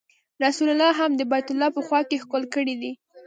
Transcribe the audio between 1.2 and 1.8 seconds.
بیت الله